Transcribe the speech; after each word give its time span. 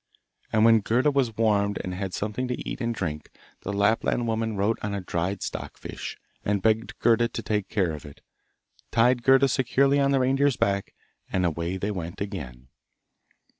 And 0.51 0.65
when 0.65 0.79
Gerda 0.79 1.11
was 1.11 1.37
warmed 1.37 1.77
and 1.83 1.93
had 1.93 2.01
had 2.01 2.13
something 2.15 2.47
to 2.47 2.67
eat 2.67 2.81
and 2.81 2.91
drink, 2.91 3.29
the 3.61 3.71
Lapland 3.71 4.25
woman 4.27 4.57
wrote 4.57 4.79
on 4.81 4.95
a 4.95 4.99
dried 5.01 5.43
stock 5.43 5.77
fish, 5.77 6.17
and 6.43 6.63
begged 6.63 6.97
Gerda 6.97 7.27
to 7.27 7.41
take 7.43 7.69
care 7.69 7.91
of 7.91 8.03
it, 8.03 8.21
tied 8.89 9.21
Gerda 9.21 9.47
securely 9.47 9.99
on 9.99 10.09
the 10.11 10.19
reindeer's 10.19 10.57
back, 10.57 10.95
and 11.31 11.45
away 11.45 11.77
they 11.77 11.91
went 11.91 12.19
again. 12.19 12.69